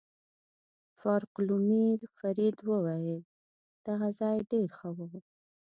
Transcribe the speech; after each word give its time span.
فاروقلومیو 0.99 1.99
فرید 2.17 2.57
وویل: 2.69 3.21
دغه 3.87 4.07
ځای 4.19 4.37
ډېر 4.51 4.67
ښه 4.77 4.89
و. 4.97 4.99